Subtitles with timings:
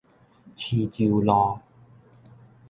[0.55, 1.59] 徐州路